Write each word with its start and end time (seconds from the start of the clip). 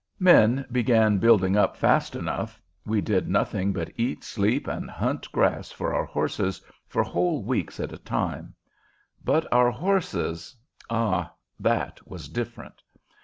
Men 0.17 0.65
began 0.71 1.19
"building 1.19 1.55
up" 1.55 1.77
fast 1.77 2.15
enough; 2.15 2.59
we 2.87 3.01
did 3.01 3.29
nothing 3.29 3.71
but 3.71 3.91
eat, 3.97 4.23
sleep, 4.23 4.65
and 4.67 4.89
hunt 4.89 5.31
grass 5.31 5.71
for 5.71 5.93
our 5.93 6.05
horses 6.05 6.59
for 6.87 7.03
whole 7.03 7.43
weeks 7.43 7.79
at 7.79 7.93
a 7.93 7.99
time; 7.99 8.55
but 9.23 9.45
our 9.53 9.69
horses, 9.69 10.55
ah, 10.89 11.29
that 11.59 11.99
was 12.07 12.27
different. 12.29 12.81